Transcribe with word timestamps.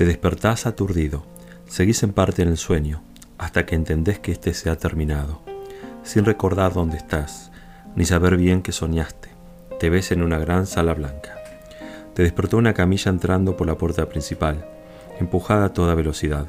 Te 0.00 0.06
despertás 0.06 0.64
aturdido, 0.64 1.26
seguís 1.66 2.02
en 2.04 2.14
parte 2.14 2.40
en 2.40 2.48
el 2.48 2.56
sueño, 2.56 3.02
hasta 3.36 3.66
que 3.66 3.74
entendés 3.74 4.18
que 4.18 4.32
éste 4.32 4.54
se 4.54 4.70
ha 4.70 4.76
terminado, 4.76 5.42
sin 6.04 6.24
recordar 6.24 6.72
dónde 6.72 6.96
estás, 6.96 7.52
ni 7.96 8.06
saber 8.06 8.38
bien 8.38 8.62
qué 8.62 8.72
soñaste. 8.72 9.28
Te 9.78 9.90
ves 9.90 10.10
en 10.10 10.22
una 10.22 10.38
gran 10.38 10.66
sala 10.66 10.94
blanca. 10.94 11.36
Te 12.14 12.22
despertó 12.22 12.56
una 12.56 12.72
camilla 12.72 13.10
entrando 13.10 13.58
por 13.58 13.66
la 13.66 13.76
puerta 13.76 14.08
principal, 14.08 14.66
empujada 15.18 15.66
a 15.66 15.72
toda 15.74 15.94
velocidad, 15.94 16.46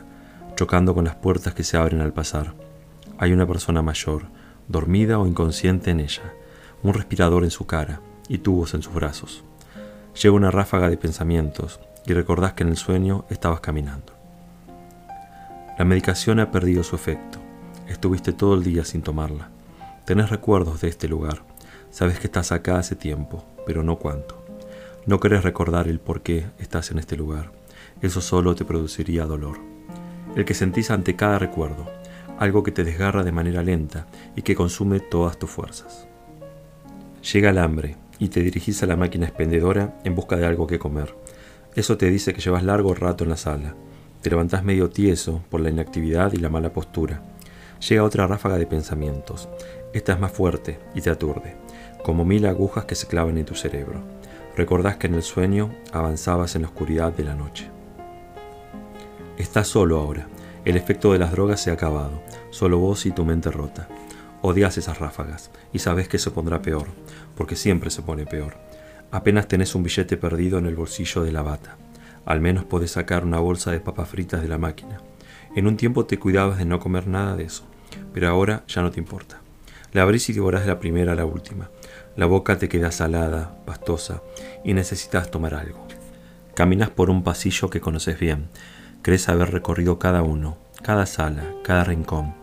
chocando 0.56 0.96
con 0.96 1.04
las 1.04 1.16
puertas 1.16 1.54
que 1.54 1.66
se 1.66 1.76
abren 1.76 2.00
al 2.00 2.14
pasar. 2.14 2.54
Hay 3.18 3.34
una 3.34 3.46
persona 3.46 3.82
mayor, 3.82 4.28
dormida 4.70 5.20
o 5.20 5.28
inconsciente 5.28 5.92
en 5.92 6.00
ella, 6.00 6.34
un 6.84 6.94
respirador 6.94 7.44
en 7.44 7.52
su 7.52 7.66
cara 7.66 8.00
y 8.30 8.38
tubos 8.38 8.76
en 8.76 8.82
sus 8.82 8.94
brazos. 8.94 9.44
Llega 10.16 10.36
una 10.36 10.52
ráfaga 10.52 10.90
de 10.90 10.96
pensamientos, 10.96 11.82
y 12.06 12.14
recordás 12.14 12.54
que 12.54 12.64
en 12.64 12.70
el 12.70 12.78
sueño 12.78 13.26
estabas 13.30 13.60
caminando. 13.60 14.14
La 15.78 15.86
medicación 15.86 16.40
ha 16.40 16.52
perdido 16.52 16.84
su 16.84 16.96
efecto. 16.96 17.40
Estuviste 17.88 18.34
todo 18.34 18.54
el 18.54 18.64
día 18.64 18.86
sin 18.86 19.02
tomarla. 19.02 19.50
Tenés 20.06 20.30
recuerdos 20.30 20.82
de 20.82 20.90
este 20.90 21.08
lugar. 21.08 21.42
Sabes 21.90 22.20
que 22.20 22.28
estás 22.28 22.52
acá 22.52 22.78
hace 22.78 22.96
tiempo, 22.96 23.44
pero 23.66 23.84
no 23.84 23.98
cuánto. 23.98 24.44
No 25.06 25.20
querés 25.20 25.44
recordar 25.44 25.88
el 25.88 26.00
por 26.00 26.22
qué 26.22 26.46
estás 26.60 26.92
en 26.92 27.00
este 27.00 27.18
lugar. 27.18 27.52
Eso 28.02 28.22
solo 28.22 28.56
te 28.56 28.66
produciría 28.66 29.26
dolor. 29.26 29.58
El 30.36 30.46
que 30.46 30.54
sentís 30.54 30.92
ante 30.92 31.16
cada 31.16 31.40
recuerdo, 31.40 31.92
algo 32.40 32.64
que 32.64 32.72
te 32.72 32.84
desgarra 32.84 33.24
de 33.24 33.32
manera 33.32 33.64
lenta 33.64 34.08
y 34.36 34.42
que 34.42 34.56
consume 34.56 35.00
todas 35.00 35.38
tus 35.38 35.50
fuerzas. 35.50 36.08
Llega 37.34 37.50
el 37.50 37.58
hambre 37.58 37.98
y 38.18 38.30
te 38.30 38.42
dirigís 38.42 38.82
a 38.84 38.88
la 38.88 38.96
máquina 38.96 39.28
expendedora 39.28 40.00
en 40.04 40.16
busca 40.16 40.38
de 40.38 40.46
algo 40.46 40.68
que 40.68 40.80
comer. 40.80 41.14
Eso 41.76 41.98
te 41.98 42.10
dice 42.10 42.34
que 42.34 42.42
llevas 42.42 42.64
largo 42.64 42.94
rato 42.94 43.24
en 43.24 43.30
la 43.30 43.38
sala. 43.38 43.76
Te 44.22 44.30
levantás 44.30 44.64
medio 44.64 44.90
tieso 44.90 45.42
por 45.50 45.62
la 45.62 45.70
inactividad 45.70 46.34
y 46.34 46.38
la 46.38 46.50
mala 46.50 46.74
postura. 46.74 47.24
Llega 47.88 48.04
otra 48.04 48.28
ráfaga 48.28 48.58
de 48.58 48.68
pensamientos. 48.68 49.48
Esta 49.94 50.14
es 50.14 50.20
más 50.20 50.34
fuerte 50.34 50.80
y 50.94 51.02
te 51.02 51.10
aturde, 51.10 51.56
como 52.04 52.26
mil 52.26 52.46
agujas 52.46 52.86
que 52.86 52.96
se 52.96 53.08
clavan 53.08 53.38
en 53.38 53.46
tu 53.46 53.56
cerebro. 53.56 54.02
Recordás 54.58 54.98
que 54.98 55.08
en 55.08 55.16
el 55.16 55.24
sueño 55.24 55.74
avanzabas 55.94 56.56
en 56.56 56.64
la 56.64 56.68
oscuridad 56.68 57.14
de 57.14 57.24
la 57.24 57.36
noche. 57.36 57.70
Estás 59.38 59.68
solo 59.70 59.98
ahora. 59.98 60.28
El 60.66 60.76
efecto 60.78 61.14
de 61.14 61.20
las 61.20 61.32
drogas 61.32 61.62
se 61.62 61.72
ha 61.72 61.74
acabado. 61.74 62.22
Solo 62.52 62.80
vos 62.80 63.06
y 63.06 63.12
tu 63.12 63.26
mente 63.26 63.50
rota. 63.50 63.88
Odias 64.42 64.78
esas 64.78 65.00
ráfagas 65.00 65.52
y 65.72 65.80
sabes 65.80 66.08
que 66.08 66.20
se 66.20 66.32
pondrá 66.32 66.62
peor, 66.62 66.88
porque 67.36 67.56
siempre 67.56 67.90
se 67.90 68.02
pone 68.02 68.26
peor. 68.26 68.58
Apenas 69.12 69.50
tenés 69.50 69.76
un 69.76 69.84
billete 69.84 70.16
perdido 70.16 70.58
en 70.58 70.66
el 70.66 70.76
bolsillo 70.76 71.24
de 71.24 71.34
la 71.34 71.42
bata. 71.42 71.76
Al 72.26 72.40
menos 72.40 72.64
podés 72.64 72.92
sacar 72.92 73.26
una 73.26 73.40
bolsa 73.40 73.70
de 73.72 73.82
papas 73.82 74.08
fritas 74.08 74.42
de 74.42 74.48
la 74.48 74.58
máquina. 74.58 75.02
En 75.54 75.68
un 75.68 75.76
tiempo 75.76 76.06
te 76.06 76.18
cuidabas 76.18 76.58
de 76.58 76.66
no 76.66 76.80
comer 76.80 77.08
nada 77.08 77.36
de 77.36 77.44
eso, 77.44 77.64
pero 78.14 78.30
ahora 78.30 78.64
ya 78.70 78.82
no 78.82 78.90
te 78.90 79.02
importa. 79.02 79.42
La 79.92 80.04
abrís 80.04 80.30
y 80.30 80.34
devorás 80.34 80.62
de 80.62 80.70
la 80.70 80.80
primera 80.80 81.12
a 81.12 81.16
la 81.16 81.26
última. 81.26 81.70
La 82.16 82.26
boca 82.26 82.58
te 82.58 82.70
queda 82.70 82.92
salada, 82.92 83.62
pastosa, 83.66 84.22
y 84.64 84.74
necesitas 84.74 85.30
tomar 85.30 85.56
algo. 85.56 85.86
Caminas 86.56 86.90
por 86.90 87.10
un 87.10 87.22
pasillo 87.22 87.70
que 87.70 87.82
conoces 87.82 88.18
bien. 88.18 88.48
Crees 89.02 89.28
haber 89.28 89.52
recorrido 89.52 90.00
cada 90.00 90.22
uno, 90.22 90.58
cada 90.84 91.06
sala, 91.06 91.44
cada 91.66 91.84
rincón, 91.84 92.34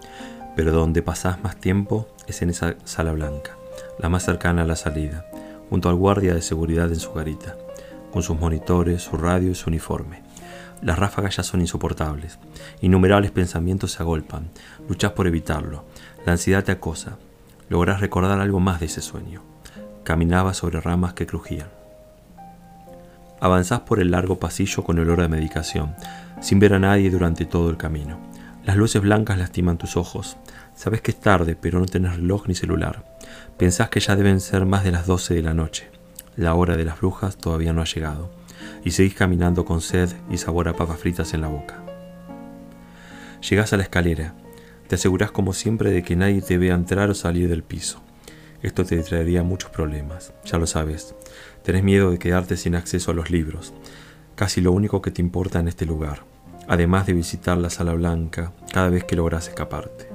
pero 0.54 0.72
donde 0.72 1.00
pasás 1.00 1.42
más 1.42 1.56
tiempo 1.56 2.08
es 2.26 2.42
en 2.42 2.50
esa 2.50 2.76
sala 2.84 3.12
blanca, 3.12 3.56
la 3.98 4.10
más 4.10 4.24
cercana 4.24 4.62
a 4.62 4.66
la 4.66 4.76
salida 4.76 5.24
junto 5.70 5.88
al 5.88 5.96
guardia 5.96 6.34
de 6.34 6.42
seguridad 6.42 6.88
en 6.88 7.00
su 7.00 7.12
garita, 7.12 7.56
con 8.12 8.22
sus 8.22 8.38
monitores, 8.38 9.02
su 9.02 9.16
radio 9.16 9.50
y 9.50 9.54
su 9.54 9.70
uniforme. 9.70 10.22
Las 10.82 10.98
ráfagas 10.98 11.36
ya 11.36 11.42
son 11.42 11.60
insoportables. 11.60 12.38
Innumerables 12.80 13.32
pensamientos 13.32 13.92
se 13.92 14.02
agolpan. 14.02 14.50
Luchas 14.88 15.12
por 15.12 15.26
evitarlo. 15.26 15.84
La 16.24 16.32
ansiedad 16.32 16.62
te 16.62 16.72
acosa. 16.72 17.18
Lográs 17.68 18.00
recordar 18.00 18.40
algo 18.40 18.60
más 18.60 18.80
de 18.80 18.86
ese 18.86 19.00
sueño. 19.00 19.42
Caminabas 20.04 20.58
sobre 20.58 20.80
ramas 20.80 21.14
que 21.14 21.26
crujían. 21.26 21.68
Avanzás 23.40 23.80
por 23.80 24.00
el 24.00 24.10
largo 24.10 24.38
pasillo 24.38 24.84
con 24.84 24.98
olor 24.98 25.20
de 25.20 25.28
medicación, 25.28 25.94
sin 26.40 26.58
ver 26.58 26.74
a 26.74 26.78
nadie 26.78 27.10
durante 27.10 27.44
todo 27.44 27.70
el 27.70 27.76
camino. 27.76 28.27
Las 28.68 28.76
luces 28.76 29.00
blancas 29.00 29.38
lastiman 29.38 29.78
tus 29.78 29.96
ojos. 29.96 30.36
Sabes 30.74 31.00
que 31.00 31.12
es 31.12 31.18
tarde, 31.18 31.56
pero 31.58 31.80
no 31.80 31.86
tenés 31.86 32.16
reloj 32.16 32.48
ni 32.48 32.54
celular. 32.54 33.16
Pensás 33.56 33.88
que 33.88 33.98
ya 33.98 34.14
deben 34.14 34.40
ser 34.40 34.66
más 34.66 34.84
de 34.84 34.92
las 34.92 35.06
12 35.06 35.32
de 35.32 35.40
la 35.40 35.54
noche. 35.54 35.88
La 36.36 36.52
hora 36.52 36.76
de 36.76 36.84
las 36.84 37.00
brujas 37.00 37.38
todavía 37.38 37.72
no 37.72 37.80
ha 37.80 37.86
llegado. 37.86 38.30
Y 38.84 38.90
seguís 38.90 39.14
caminando 39.14 39.64
con 39.64 39.80
sed 39.80 40.10
y 40.28 40.36
sabor 40.36 40.68
a 40.68 40.74
papas 40.74 40.98
fritas 40.98 41.32
en 41.32 41.40
la 41.40 41.48
boca. 41.48 41.82
Llegás 43.48 43.72
a 43.72 43.78
la 43.78 43.84
escalera. 43.84 44.34
Te 44.86 44.96
asegurás 44.96 45.30
como 45.30 45.54
siempre 45.54 45.90
de 45.90 46.02
que 46.02 46.14
nadie 46.14 46.42
te 46.42 46.58
vea 46.58 46.74
entrar 46.74 47.08
o 47.08 47.14
salir 47.14 47.48
del 47.48 47.62
piso. 47.62 48.02
Esto 48.62 48.84
te 48.84 49.02
traería 49.02 49.42
muchos 49.42 49.70
problemas, 49.70 50.34
ya 50.44 50.58
lo 50.58 50.66
sabes. 50.66 51.14
Tenés 51.62 51.84
miedo 51.84 52.10
de 52.10 52.18
quedarte 52.18 52.58
sin 52.58 52.74
acceso 52.74 53.12
a 53.12 53.14
los 53.14 53.30
libros, 53.30 53.72
casi 54.34 54.60
lo 54.60 54.72
único 54.72 55.00
que 55.00 55.10
te 55.10 55.22
importa 55.22 55.58
en 55.58 55.68
este 55.68 55.86
lugar, 55.86 56.24
además 56.66 57.06
de 57.06 57.14
visitar 57.14 57.56
la 57.56 57.70
sala 57.70 57.94
blanca 57.94 58.52
cada 58.72 58.90
vez 58.90 59.04
que 59.04 59.16
logras 59.16 59.48
escaparte. 59.48 60.08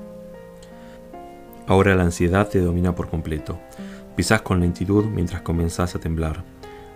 Ahora 1.65 1.95
la 1.95 2.03
ansiedad 2.03 2.49
te 2.49 2.59
domina 2.59 2.93
por 2.93 3.09
completo. 3.09 3.59
Pisás 4.15 4.41
con 4.41 4.59
lentitud 4.59 5.05
mientras 5.05 5.41
comenzás 5.41 5.95
a 5.95 5.99
temblar. 5.99 6.43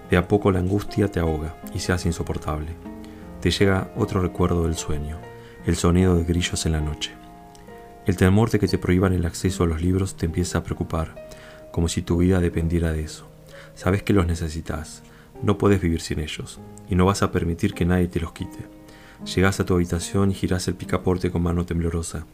De 0.09 0.17
a 0.17 0.27
poco 0.27 0.51
la 0.51 0.59
angustia 0.59 1.09
te 1.09 1.19
ahoga 1.19 1.55
y 1.73 1.79
se 1.79 1.93
hace 1.93 2.09
insoportable. 2.09 2.69
Te 3.41 3.51
llega 3.51 3.91
otro 3.95 4.21
recuerdo 4.21 4.63
del 4.63 4.75
sueño, 4.75 5.19
el 5.65 5.75
sonido 5.75 6.15
de 6.15 6.23
grillos 6.23 6.65
en 6.65 6.73
la 6.73 6.81
noche. 6.81 7.13
El 8.05 8.17
temor 8.17 8.49
de 8.49 8.59
que 8.59 8.67
te 8.67 8.77
prohíban 8.77 9.13
el 9.13 9.25
acceso 9.25 9.63
a 9.63 9.67
los 9.67 9.81
libros 9.81 10.15
te 10.15 10.25
empieza 10.25 10.59
a 10.59 10.63
preocupar, 10.63 11.27
como 11.71 11.87
si 11.87 12.01
tu 12.01 12.17
vida 12.17 12.39
dependiera 12.39 12.91
de 12.91 13.01
eso. 13.01 13.27
Sabes 13.75 14.01
que 14.03 14.13
los 14.13 14.25
necesitas, 14.25 15.03
no 15.43 15.57
puedes 15.57 15.81
vivir 15.81 16.01
sin 16.01 16.19
ellos, 16.19 16.59
y 16.89 16.95
no 16.95 17.05
vas 17.05 17.21
a 17.21 17.31
permitir 17.31 17.73
que 17.73 17.85
nadie 17.85 18.07
te 18.07 18.19
los 18.19 18.31
quite. 18.31 18.76
Llegas 19.25 19.59
a 19.59 19.65
tu 19.65 19.73
habitación 19.73 20.31
y 20.31 20.33
giras 20.33 20.67
el 20.67 20.75
picaporte 20.75 21.31
con 21.31 21.43
mano 21.43 21.65
temblorosa 21.65 22.25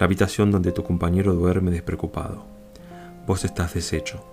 la 0.00 0.06
habitación 0.06 0.50
donde 0.50 0.72
tu 0.72 0.82
compañero 0.82 1.34
duerme 1.34 1.70
despreocupado. 1.70 2.46
Vos 3.26 3.44
estás 3.44 3.74
deshecho. 3.74 4.24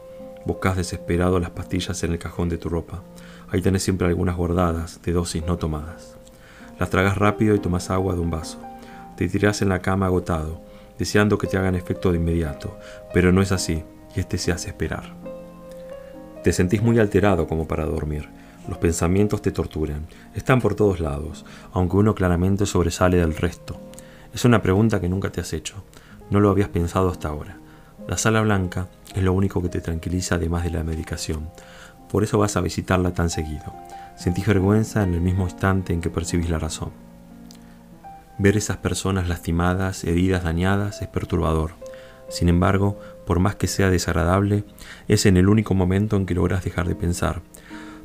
Buscas 0.46 0.78
desesperado 0.78 1.42
las 1.42 1.50
pastillas 1.50 2.02
en 2.04 2.14
el 2.14 2.20
cajón 2.20 2.48
de 2.48 2.58
tu 2.58 2.70
ropa. 2.70 3.04
Ahí 3.50 3.62
tenés 3.62 3.84
siempre 3.84 4.08
algunas 4.08 4.38
guardadas, 4.38 5.02
de 5.04 5.12
dosis 5.12 5.46
no 5.46 5.58
tomadas. 5.58 6.16
Las 6.80 6.90
tragas 6.90 7.18
rápido 7.18 7.54
y 7.54 7.60
tomas 7.60 7.90
agua 7.90 8.14
de 8.14 8.22
un 8.22 8.32
vaso. 8.32 8.62
Te 9.18 9.28
tirás 9.28 9.62
en 9.62 9.68
la 9.68 9.82
cama 9.82 10.06
agotado, 10.06 10.62
deseando 10.98 11.38
que 11.38 11.48
te 11.48 11.58
hagan 11.58 11.76
efecto 11.76 12.12
de 12.12 12.18
inmediato, 12.18 12.78
pero 13.14 13.34
no 13.34 13.42
es 13.42 13.52
así, 13.52 13.84
y 14.16 14.22
este 14.22 14.38
se 14.38 14.54
hace 14.54 14.70
esperar. 14.70 15.16
Te 16.46 16.54
sentís 16.54 16.82
muy 16.82 16.98
alterado 16.98 17.46
como 17.46 17.68
para 17.68 17.86
dormir. 17.86 18.30
Los 18.68 18.78
pensamientos 18.80 19.42
te 19.42 19.52
torturan. 19.52 20.08
Están 20.36 20.60
por 20.60 20.76
todos 20.76 21.00
lados, 21.00 21.46
aunque 21.72 21.98
uno 21.98 22.14
claramente 22.16 22.66
sobresale 22.66 23.18
del 23.18 23.36
resto. 23.36 23.80
Es 24.34 24.44
una 24.44 24.62
pregunta 24.62 25.00
que 25.00 25.08
nunca 25.08 25.32
te 25.32 25.40
has 25.40 25.54
hecho. 25.54 25.84
No 26.30 26.42
lo 26.42 26.50
habías 26.50 26.70
pensado 26.70 27.10
hasta 27.10 27.30
ahora. 27.30 27.58
La 28.08 28.18
sala 28.18 28.42
blanca 28.42 28.88
es 29.16 29.24
lo 29.24 29.34
único 29.34 29.62
que 29.62 29.70
te 29.70 29.80
tranquiliza 29.80 30.36
además 30.36 30.64
de 30.64 30.72
la 30.72 30.84
medicación. 30.84 31.50
Por 32.10 32.24
eso 32.24 32.38
vas 32.38 32.58
a 32.58 32.62
visitarla 32.62 33.14
tan 33.14 33.30
seguido. 33.30 33.74
Sentís 34.18 34.46
vergüenza 34.46 35.04
en 35.04 35.14
el 35.14 35.22
mismo 35.22 35.46
instante 35.46 35.94
en 35.94 36.02
que 36.02 36.10
percibís 36.10 36.50
la 36.50 36.60
razón. 36.60 36.92
Ver 38.38 38.58
esas 38.58 38.78
personas 38.78 39.30
lastimadas, 39.30 40.04
heridas, 40.04 40.44
dañadas 40.44 41.02
es 41.02 41.08
perturbador. 41.08 41.72
Sin 42.30 42.50
embargo, 42.50 43.00
por 43.26 43.40
más 43.40 43.56
que 43.56 43.68
sea 43.68 43.90
desagradable, 43.90 44.64
es 45.08 45.26
en 45.26 45.38
el 45.38 45.48
único 45.48 45.74
momento 45.74 46.18
en 46.18 46.26
que 46.26 46.36
logras 46.36 46.64
dejar 46.64 46.88
de 46.88 46.96
pensar. 46.96 47.42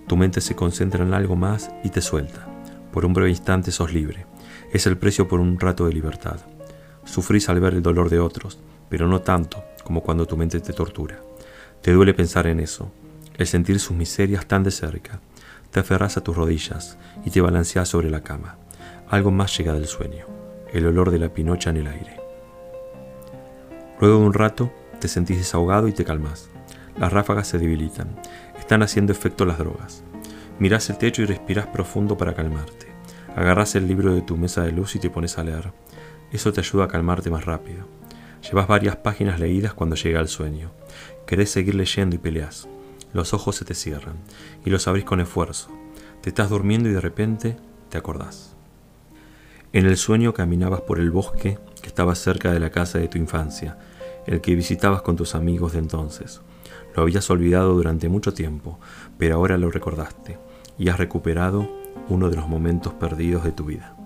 Tu 0.07 0.17
mente 0.17 0.41
se 0.41 0.55
concentra 0.55 1.05
en 1.05 1.15
algo 1.15 1.37
más 1.37 1.71
y 1.85 1.91
te 1.91 2.01
suelta. 2.01 2.47
Por 2.93 3.05
un 3.05 3.13
breve 3.13 3.31
instante 3.31 3.71
sos 3.71 3.93
libre. 3.93 4.27
Es 4.73 4.87
el 4.87 4.99
precio 4.99 5.29
por 5.29 5.41
un 5.41 5.59
rato 5.59 5.87
de 5.87 5.93
libertad. 5.93 6.41
Sufrís 7.05 7.49
al 7.49 7.61
ver 7.61 7.75
el 7.75 7.83
dolor 7.83 8.11
de 8.11 8.21
otros, 8.21 8.59
pero 8.89 9.09
no 9.09 9.21
tanto 9.21 9.65
como 9.85 10.03
cuando 10.03 10.27
tu 10.27 10.37
mente 10.37 10.61
te 10.61 10.73
tortura. 10.73 11.21
Te 11.81 11.93
duele 11.93 12.15
pensar 12.15 12.47
en 12.47 12.61
eso, 12.61 12.93
el 13.37 13.47
sentir 13.47 13.81
sus 13.81 13.97
miserias 13.97 14.47
tan 14.47 14.63
de 14.63 14.71
cerca. 14.71 15.21
Te 15.71 15.81
aferras 15.81 16.17
a 16.17 16.21
tus 16.21 16.37
rodillas 16.37 16.99
y 17.25 17.31
te 17.31 17.41
balanceas 17.41 17.89
sobre 17.89 18.11
la 18.11 18.23
cama. 18.23 18.57
Algo 19.09 19.31
más 19.31 19.57
llega 19.57 19.73
del 19.73 19.87
sueño, 19.87 20.27
el 20.73 20.87
olor 20.87 21.11
de 21.11 21.19
la 21.19 21.31
pinocha 21.31 21.71
en 21.71 21.79
el 21.79 21.87
aire. 21.87 22.21
Luego 24.01 24.19
de 24.19 24.25
un 24.25 24.35
rato, 24.35 24.73
te 25.01 25.09
sentís 25.09 25.39
desahogado 25.39 25.89
y 25.89 25.93
te 25.93 26.05
calmas. 26.05 26.49
Las 26.99 27.13
ráfagas 27.13 27.49
se 27.49 27.59
debilitan. 27.59 28.17
Están 28.73 28.85
haciendo 28.85 29.13
efecto 29.13 29.45
las 29.45 29.59
drogas. 29.59 30.03
Mirás 30.59 30.89
el 30.89 30.97
techo 30.97 31.21
y 31.21 31.27
respiras 31.27 31.67
profundo 31.67 32.17
para 32.17 32.33
calmarte. 32.33 32.87
Agarras 33.37 33.75
el 33.75 33.87
libro 33.87 34.15
de 34.15 34.23
tu 34.23 34.39
mesa 34.39 34.63
de 34.63 34.73
luz 34.73 34.97
y 34.97 34.99
te 34.99 35.11
pones 35.11 35.37
a 35.37 35.45
leer. 35.45 35.75
Eso 36.33 36.55
te 36.55 36.61
ayuda 36.61 36.85
a 36.85 36.89
calmarte 36.89 37.29
más 37.29 37.45
rápido. 37.45 37.87
Llevas 38.41 38.67
varias 38.67 38.97
páginas 38.97 39.39
leídas 39.39 39.75
cuando 39.75 39.95
llega 39.95 40.21
el 40.21 40.29
sueño. 40.29 40.71
Querés 41.27 41.51
seguir 41.51 41.75
leyendo 41.75 42.17
y 42.17 42.19
peleas. 42.19 42.67
Los 43.13 43.35
ojos 43.35 43.57
se 43.57 43.67
te 43.67 43.75
cierran 43.75 44.17
y 44.65 44.71
los 44.71 44.89
abrís 44.89 45.05
con 45.05 45.21
esfuerzo. 45.21 45.69
Te 46.23 46.31
estás 46.31 46.49
durmiendo 46.49 46.89
y 46.89 46.93
de 46.93 47.01
repente 47.03 47.59
te 47.91 47.99
acordás. 47.99 48.57
En 49.75 49.85
el 49.85 49.99
sueño 49.99 50.33
caminabas 50.33 50.81
por 50.81 50.99
el 50.99 51.11
bosque 51.11 51.59
que 51.83 51.89
estaba 51.89 52.15
cerca 52.15 52.51
de 52.51 52.61
la 52.61 52.71
casa 52.71 52.99
de 52.99 53.09
tu 53.09 53.19
infancia, 53.19 53.77
el 54.27 54.41
que 54.41 54.55
visitabas 54.55 55.03
con 55.03 55.17
tus 55.17 55.35
amigos 55.35 55.75
de 55.75 55.81
entonces. 55.81 56.41
Lo 56.95 57.03
habías 57.03 57.29
olvidado 57.31 57.75
durante 57.75 58.09
mucho 58.09 58.35
tiempo, 58.35 58.79
pero 59.19 59.37
ahora 59.37 59.59
lo 59.59 59.71
recordaste 59.71 60.39
y 60.79 60.89
has 60.89 60.99
recuperado 60.99 61.69
uno 62.09 62.29
de 62.29 62.37
los 62.37 62.49
momentos 62.49 62.93
perdidos 62.95 63.45
de 63.45 63.53
tu 63.53 63.65
vida. 63.65 63.97